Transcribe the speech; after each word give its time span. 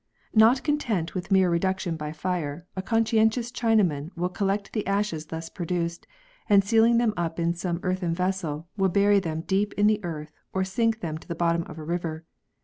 Not 0.33 0.63
con 0.63 0.79
tent 0.79 1.13
with 1.13 1.29
mere 1.31 1.47
reduction 1.51 1.95
by 1.95 2.11
fire, 2.11 2.65
a 2.75 2.81
conscientious 2.81 3.51
Chinaman 3.51 4.09
will 4.17 4.29
collect 4.29 4.73
the 4.73 4.87
ashes 4.87 5.27
thus 5.27 5.47
produced, 5.47 6.07
and 6.49 6.63
sealing 6.63 6.97
them 6.97 7.13
up 7.15 7.39
in 7.39 7.53
some 7.53 7.79
earthen 7.83 8.15
vessel, 8.15 8.67
will 8.75 8.89
bury 8.89 9.19
them 9.19 9.41
deep 9.41 9.73
in 9.73 9.85
the 9.85 10.03
earth 10.03 10.33
or 10.53 10.63
sink 10.63 11.01
them 11.01 11.19
to 11.19 11.27
the 11.27 11.35
bottom 11.35 11.61
of 11.67 11.77
a 11.77 11.83
river. 11.83 12.25